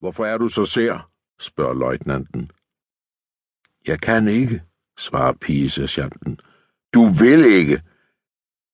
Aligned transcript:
Hvorfor 0.00 0.24
er 0.24 0.38
du 0.38 0.48
så 0.48 0.64
ser? 0.64 1.10
spørger 1.40 1.74
løjtnanten. 1.74 2.50
Jeg 3.86 4.00
kan 4.00 4.28
ikke, 4.28 4.62
svarer 4.98 5.32
pigesergeanten. 5.32 6.40
Du 6.94 7.04
vil 7.04 7.44
ikke. 7.44 7.82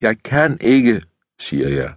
Jeg 0.01 0.23
kan 0.23 0.59
ikke, 0.61 1.03
siger 1.39 1.69
jeg. 1.69 1.95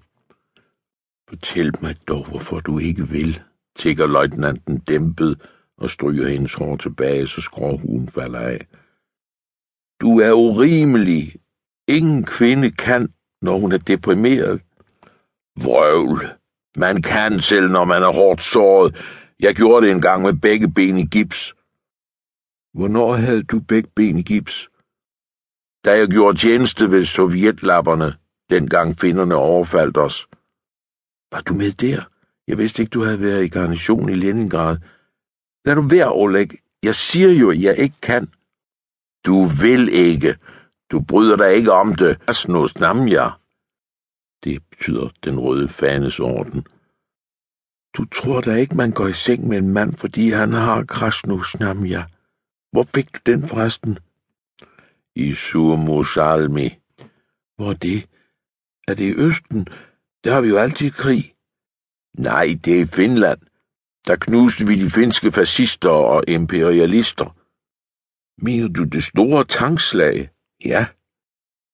Fortæl 1.30 1.72
mig 1.82 2.08
dog, 2.08 2.30
hvorfor 2.30 2.60
du 2.60 2.80
ikke 2.80 3.08
vil, 3.08 3.42
tigger 3.76 4.08
løjtnanten 4.08 4.80
dæmpet 4.80 5.42
og 5.78 5.90
stryger 5.90 6.28
hendes 6.28 6.54
hår 6.54 6.78
tilbage, 6.78 7.28
så 7.28 7.42
skråhugen 7.42 8.08
falder 8.08 8.40
af. 8.40 8.68
Du 10.02 10.20
er 10.20 10.32
urimelig. 10.32 11.36
Ingen 11.88 12.26
kvinde 12.26 12.72
kan, 12.72 13.14
når 13.42 13.60
hun 13.60 13.72
er 13.72 13.78
deprimeret. 13.78 14.62
Vrøvl. 15.64 16.39
Man 16.80 17.02
kan 17.02 17.42
selv, 17.42 17.70
når 17.70 17.86
man 17.86 18.04
er 18.04 18.12
hårdt 18.12 18.44
såret. 18.44 18.96
Jeg 19.40 19.56
gjorde 19.56 19.86
det 19.86 19.92
engang 19.92 20.24
med 20.24 20.34
begge 20.34 20.72
ben 20.72 20.98
i 20.98 21.06
gips. 21.06 21.54
Hvornår 22.74 23.14
havde 23.14 23.44
du 23.44 23.60
begge 23.60 23.90
ben 23.96 24.18
i 24.18 24.22
gips? 24.22 24.70
Da 25.86 25.98
jeg 25.98 26.08
gjorde 26.08 26.38
tjeneste 26.38 26.92
ved 26.92 27.06
sovjetlapperne, 27.06 28.16
dengang 28.50 29.00
finderne 29.00 29.36
overfaldt 29.36 29.98
os. 29.98 30.28
Var 31.32 31.42
du 31.42 31.54
med 31.54 31.72
der? 31.72 32.02
Jeg 32.48 32.58
vidste 32.58 32.82
ikke, 32.82 32.92
du 32.92 33.04
havde 33.04 33.22
været 33.22 33.44
i 33.44 33.48
garnison 33.48 34.10
i 34.10 34.14
Leningrad. 34.14 34.78
Lad 35.66 35.76
du 35.76 35.82
være, 35.82 36.12
Oleg. 36.12 36.50
Jeg 36.84 36.96
siger 36.96 37.30
jo, 37.30 37.50
at 37.52 37.62
jeg 37.62 37.78
ikke 37.78 38.02
kan. 38.02 38.30
Du 39.26 39.46
vil 39.62 39.90
ikke. 39.90 40.36
Du 40.92 41.00
bryder 41.00 41.36
dig 41.36 41.54
ikke 41.54 41.72
om 41.72 41.96
det. 41.96 42.18
Asnos 42.28 42.80
namja. 42.80 43.30
Det 44.44 44.64
betyder 44.70 45.10
den 45.24 45.40
røde 45.40 45.70
fanes 45.70 46.20
orden. 46.20 46.66
Du 48.00 48.06
tror 48.06 48.42
da 48.42 48.56
ikke, 48.56 48.76
man 48.76 48.92
går 48.92 49.08
i 49.08 49.14
seng 49.14 49.48
med 49.48 49.58
en 49.58 49.70
mand, 49.70 49.94
fordi 49.94 50.30
han 50.30 50.54
har 50.54 50.84
krasnusnamja. 50.84 52.04
Hvor 52.72 52.84
fik 52.96 53.14
du 53.14 53.32
den 53.32 53.48
forresten? 53.48 53.98
I 55.16 55.34
Surmusalmi. 55.34 56.70
Hvor 57.56 57.70
er 57.70 57.74
det? 57.74 58.08
Er 58.88 58.94
det 58.94 59.04
i 59.04 59.16
Østen? 59.18 59.68
Der 60.24 60.34
har 60.34 60.42
vi 60.42 60.48
jo 60.48 60.58
altid 60.58 60.92
krig. 60.92 61.34
Nej, 62.18 62.60
det 62.66 62.76
er 62.76 62.82
i 62.82 62.86
Finland. 62.86 63.40
Der 64.08 64.16
knuste 64.16 64.68
vi 64.68 64.84
de 64.84 64.90
finske 64.90 65.32
fascister 65.32 65.90
og 65.90 66.24
imperialister. 66.28 67.36
Mener 68.42 68.68
du 68.68 68.84
det 68.84 69.04
store 69.04 69.44
tankslag? 69.44 70.30
Ja. 70.66 70.86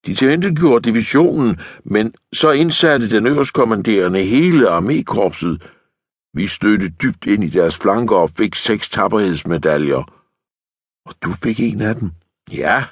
De 0.06 0.16
gjorde 0.56 0.90
divisionen, 0.90 1.60
men 1.84 2.14
så 2.34 2.52
indsatte 2.52 3.10
den 3.10 3.28
øverstkommanderende 3.28 4.24
hele 4.24 4.70
armékorpset. 4.70 5.75
Vi 6.36 6.48
stødte 6.48 6.90
dybt 6.90 7.26
ind 7.26 7.44
i 7.44 7.50
deres 7.50 7.78
flanker 7.78 8.16
og 8.16 8.30
fik 8.30 8.56
seks 8.56 8.90
tapperhedsmedaljer. 8.90 10.04
Og 11.06 11.14
du 11.24 11.34
fik 11.44 11.60
en 11.60 11.82
af 11.82 11.96
dem? 11.96 12.12
Ja. 12.52 12.84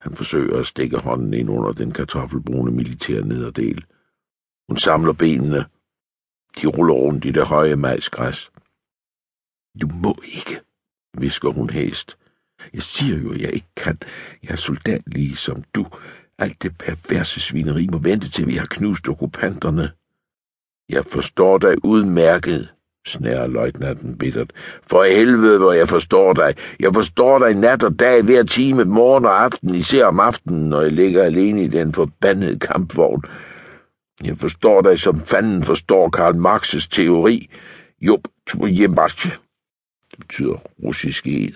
Han 0.00 0.16
forsøger 0.16 0.60
at 0.60 0.66
stikke 0.66 0.98
hånden 0.98 1.34
ind 1.34 1.50
under 1.50 1.72
den 1.72 1.92
kartoffelbrune 1.92 2.70
militær 2.70 3.24
nederdel. 3.24 3.84
Hun 4.68 4.76
samler 4.76 5.12
benene. 5.12 5.64
De 6.60 6.66
ruller 6.66 6.94
rundt 6.94 7.24
i 7.24 7.30
det 7.30 7.46
høje 7.46 7.76
majsgræs. 7.76 8.50
Du 9.80 9.88
må 9.88 10.14
ikke, 10.24 10.60
visker 11.18 11.48
hun 11.48 11.70
hæst. 11.70 12.18
Jeg 12.74 12.82
siger 12.82 13.18
jo, 13.18 13.32
at 13.32 13.40
jeg 13.40 13.52
ikke 13.52 13.74
kan. 13.76 13.98
Jeg 14.42 14.50
er 14.50 14.56
soldat 14.56 15.02
lige 15.06 15.36
som 15.36 15.62
du. 15.74 15.86
Alt 16.38 16.62
det 16.62 16.78
perverse 16.78 17.40
svineri 17.40 17.86
må 17.92 17.98
vente 17.98 18.30
til, 18.30 18.46
vi 18.46 18.54
har 18.54 18.66
knust 18.66 19.08
okkupanterne. 19.08 19.92
Jeg 20.90 21.04
forstår 21.06 21.58
dig 21.58 21.84
udmærket, 21.84 22.68
snærer 23.06 23.46
løjtnanten 23.46 24.18
bittert. 24.18 24.52
For 24.82 25.04
helvede, 25.04 25.58
hvor 25.58 25.72
jeg 25.72 25.88
forstår 25.88 26.32
dig. 26.32 26.54
Jeg 26.80 26.94
forstår 26.94 27.38
dig 27.38 27.54
nat 27.54 27.82
og 27.82 27.98
dag, 27.98 28.22
hver 28.22 28.42
time, 28.42 28.84
morgen 28.84 29.24
og 29.24 29.42
aften, 29.44 29.74
især 29.74 30.06
om 30.06 30.20
aftenen, 30.20 30.68
når 30.68 30.80
jeg 30.80 30.92
ligger 30.92 31.22
alene 31.22 31.64
i 31.64 31.68
den 31.68 31.92
forbandede 31.92 32.58
kampvogn. 32.58 33.22
Jeg 34.24 34.38
forstår 34.38 34.80
dig, 34.80 34.98
som 34.98 35.20
fanden 35.20 35.64
forstår 35.64 36.08
Karl 36.08 36.34
Marx's 36.46 36.88
teori. 36.90 37.50
Jup, 38.00 38.28
tvojemash. 38.48 39.36
Det 40.10 40.18
betyder 40.18 40.56
russisk 40.84 41.26
ed. 41.26 41.52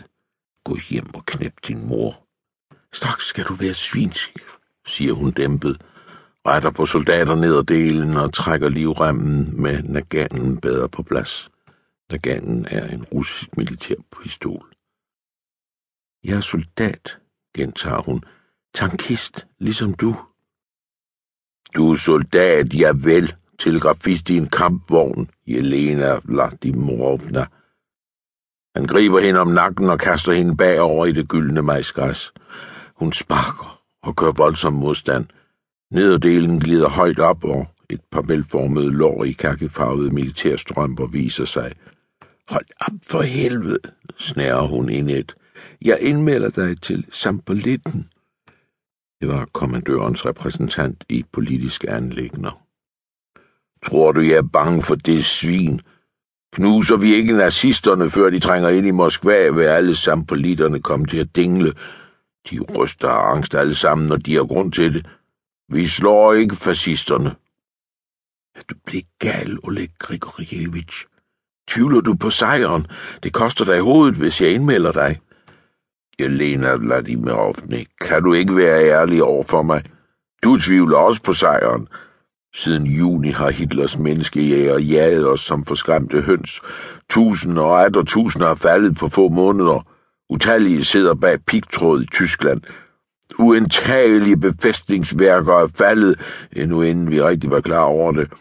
Gå 0.64 0.76
hjem 0.88 1.14
og 1.14 1.26
knæp 1.26 1.52
din 1.68 1.88
mor. 1.88 2.20
Straks 2.92 3.26
skal 3.26 3.44
du 3.44 3.54
være 3.54 3.74
svinsk, 3.74 4.38
siger 4.86 5.12
hun 5.12 5.30
dæmpet, 5.30 5.80
retter 6.46 6.70
på 6.70 6.86
soldater 6.86 7.34
ned 7.34 7.58
ad 7.58 7.64
delen 7.64 8.16
og 8.16 8.32
trækker 8.34 8.68
livremmen 8.68 9.62
med 9.62 9.82
naganen 9.82 10.60
bedre 10.60 10.88
på 10.88 11.02
plads. 11.02 11.50
Naganen 12.10 12.66
er 12.70 12.88
en 12.88 13.04
russisk 13.04 13.56
militær 13.56 13.94
pistol. 14.22 14.74
Jeg 16.24 16.36
er 16.36 16.40
soldat, 16.40 17.18
gentager 17.56 18.02
hun. 18.02 18.22
Tankist, 18.74 19.46
ligesom 19.58 19.94
du. 19.94 20.16
Du 21.76 21.92
er 21.92 21.96
soldat, 21.96 22.74
ja 22.74 22.92
vel, 22.94 23.34
telegrafist 23.58 24.30
i 24.30 24.36
en 24.36 24.48
kampvogn, 24.48 25.30
Jelena 25.46 26.18
Vladimirovna. 26.24 27.46
Han 28.76 28.86
griber 28.86 29.20
hende 29.20 29.40
om 29.40 29.48
nakken 29.48 29.90
og 29.90 29.98
kaster 29.98 30.32
hende 30.32 30.56
bagover 30.56 31.06
i 31.06 31.12
det 31.12 31.28
gyldne 31.28 31.62
majsgræs. 31.62 32.32
Hun 32.96 33.12
sparker 33.12 33.82
og 34.02 34.16
gør 34.16 34.32
voldsom 34.32 34.72
modstand. 34.72 35.26
Nederdelen 35.94 36.60
glider 36.60 36.88
højt 36.88 37.18
op, 37.18 37.44
og 37.44 37.66
et 37.90 38.00
par 38.12 38.22
velformede 38.22 38.92
lår 38.92 39.24
i 39.24 39.32
kakkefarvede 39.32 40.10
militærstrømper 40.10 41.06
viser 41.06 41.44
sig. 41.44 41.72
Hold 42.48 42.66
op 42.80 42.98
for 43.02 43.22
helvede, 43.22 43.78
snærer 44.18 44.66
hun 44.66 44.88
ind 44.88 45.10
et. 45.10 45.34
Jeg 45.82 45.98
indmelder 46.00 46.50
dig 46.50 46.82
til 46.82 47.06
Sampolitten. 47.10 48.08
Det 49.20 49.28
var 49.28 49.48
kommandørens 49.52 50.26
repræsentant 50.26 51.04
i 51.08 51.24
politiske 51.32 51.90
anlægner. 51.90 52.62
Tror 53.86 54.12
du, 54.12 54.20
jeg 54.20 54.36
er 54.36 54.48
bange 54.52 54.82
for 54.82 54.94
det 54.94 55.24
svin? 55.24 55.80
Knuser 56.52 56.96
vi 56.96 57.14
ikke 57.14 57.32
nazisterne, 57.32 58.10
før 58.10 58.30
de 58.30 58.38
trænger 58.38 58.68
ind 58.68 58.86
i 58.86 58.90
Moskva, 58.90 59.50
vil 59.50 59.64
alle 59.64 59.96
sampolitterne 59.96 60.82
komme 60.82 61.06
til 61.06 61.18
at 61.18 61.36
dingle. 61.36 61.72
De 62.50 62.60
ryster 62.60 63.08
af 63.08 63.32
angst 63.32 63.54
alle 63.54 63.74
sammen, 63.74 64.08
når 64.08 64.16
de 64.16 64.34
har 64.34 64.44
grund 64.44 64.72
til 64.72 64.94
det. 64.94 65.06
Vi 65.74 65.88
slår 65.88 66.32
ikke 66.32 66.56
fascisterne. 66.56 67.30
Er 68.56 68.62
du 68.70 68.74
blevet 68.86 69.06
gal, 69.18 69.58
Oleg 69.62 69.88
Grigorievich? 69.98 71.06
Tvivler 71.68 72.00
du 72.00 72.14
på 72.14 72.30
sejren? 72.30 72.86
Det 73.22 73.32
koster 73.32 73.64
dig 73.64 73.80
hovedet, 73.80 74.14
hvis 74.14 74.40
jeg 74.40 74.50
indmelder 74.50 74.92
dig. 74.92 75.20
Jelena 76.20 76.76
Vladimirovne, 76.76 77.84
kan 78.00 78.22
du 78.22 78.32
ikke 78.32 78.56
være 78.56 78.84
ærlig 78.84 79.22
over 79.22 79.44
for 79.44 79.62
mig? 79.62 79.82
Du 80.44 80.58
tvivler 80.58 80.96
også 80.96 81.22
på 81.22 81.32
sejren. 81.32 81.88
Siden 82.54 82.86
juni 82.86 83.28
har 83.28 83.50
Hitlers 83.50 83.98
menneskejæger 83.98 84.78
jaget 84.78 85.28
os 85.28 85.40
som 85.40 85.64
forskræmte 85.64 86.20
høns. 86.20 86.60
Tusinder 87.10 87.62
og 87.62 87.84
atter 87.84 88.02
tusinder 88.02 88.48
er 88.48 88.54
faldet 88.54 88.96
på 88.96 89.08
få 89.08 89.28
måneder. 89.28 89.86
Utallige 90.30 90.84
sidder 90.84 91.14
bag 91.14 91.38
pigtråd 91.46 92.02
i 92.02 92.06
Tyskland. 92.06 92.60
Uentagelige 93.38 94.36
befæstningsværker 94.36 95.54
er 95.54 95.68
faldet, 95.76 96.20
endnu 96.52 96.82
inden 96.82 97.10
vi 97.10 97.22
rigtig 97.22 97.50
var 97.50 97.60
klar 97.60 97.82
over 97.82 98.12
det. 98.12 98.32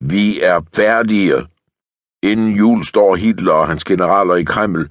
Vi 0.00 0.40
er 0.40 0.60
færdige. 0.74 1.46
Inden 2.22 2.56
jul 2.56 2.84
står 2.84 3.16
Hitler 3.16 3.52
og 3.52 3.68
hans 3.68 3.84
generaler 3.84 4.34
i 4.34 4.44
Kreml. 4.44 4.90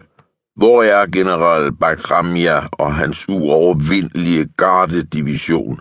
Hvor 0.56 0.84
er 0.84 1.06
general 1.06 1.72
Bagramia 1.72 2.68
og 2.72 2.96
hans 2.96 3.30
uovervindelige 3.30 4.50
gardedivision? 4.58 5.80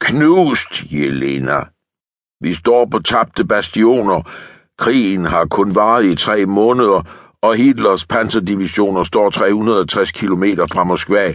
Knust, 0.00 0.92
Jelena. 0.92 1.60
Vi 2.40 2.54
står 2.54 2.86
på 2.86 2.98
tabte 2.98 3.44
bastioner. 3.44 4.22
Krigen 4.78 5.24
har 5.24 5.44
kun 5.44 5.74
varet 5.74 6.04
i 6.04 6.14
tre 6.14 6.46
måneder, 6.46 7.02
og 7.42 7.56
Hitlers 7.56 8.06
panserdivisioner 8.06 9.04
står 9.04 9.30
360 9.30 10.12
km 10.12 10.44
fra 10.72 10.84
Moskva. 10.84 11.34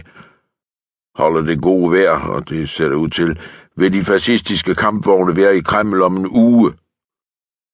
Holder 1.16 1.40
det 1.40 1.62
gode 1.62 1.92
vejr, 1.92 2.18
og 2.28 2.48
det 2.48 2.68
ser 2.68 2.88
det 2.88 2.94
ud 2.94 3.08
til, 3.08 3.38
vil 3.76 3.92
de 3.92 4.04
fascistiske 4.04 4.74
kampvogne 4.74 5.36
være 5.36 5.56
i 5.56 5.60
Kreml 5.60 6.02
om 6.02 6.16
en 6.16 6.26
uge. 6.26 6.72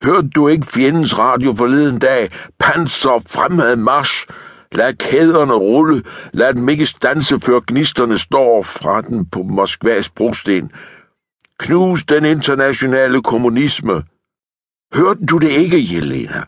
Hørte 0.04 0.28
du 0.28 0.48
ikke 0.48 0.66
fjendens 0.66 1.18
radio 1.18 1.54
forleden 1.54 1.98
dag? 1.98 2.30
Panser 2.58 3.22
fremad 3.28 3.76
marsch! 3.76 4.26
Lad 4.72 4.94
kæderne 4.94 5.52
rulle. 5.52 6.02
Lad 6.32 6.54
dem 6.54 6.68
ikke 6.68 6.86
stanse, 6.86 7.40
før 7.40 7.60
gnisterne 7.66 8.18
står 8.18 8.62
fra 8.62 9.00
den 9.02 9.26
på 9.26 9.42
Moskvas 9.42 10.10
brosten. 10.10 10.72
Knus 11.58 12.04
den 12.04 12.24
internationale 12.24 13.22
kommunisme. 13.22 14.02
Hørte 14.94 15.26
du 15.26 15.38
det 15.38 15.50
ikke, 15.50 15.94
Jelena? 15.94 16.42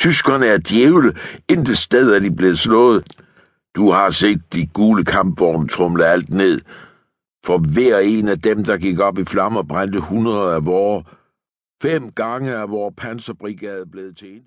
Tyskerne 0.00 0.46
er 0.46 0.58
djævle. 0.58 1.14
Intet 1.48 1.78
sted 1.78 2.14
er 2.14 2.20
de 2.20 2.36
blevet 2.36 2.58
slået. 2.58 3.04
Du 3.76 3.90
har 3.90 4.10
set 4.10 4.52
de 4.52 4.66
gule 4.66 5.04
kampvogne 5.04 5.68
trumle 5.68 6.06
alt 6.06 6.30
ned. 6.30 6.60
For 7.44 7.58
hver 7.58 7.98
en 7.98 8.28
af 8.28 8.38
dem, 8.38 8.64
der 8.64 8.78
gik 8.78 8.98
op 8.98 9.18
i 9.18 9.24
flammer, 9.24 9.62
brændte 9.62 10.00
hundrede 10.00 10.54
af 10.54 10.64
vores. 10.66 11.06
Fem 11.82 12.10
gange 12.10 12.50
er 12.50 12.66
vores 12.66 12.94
panserbrigade 12.96 13.86
blevet 13.86 14.16
til 14.16 14.36
en. 14.36 14.42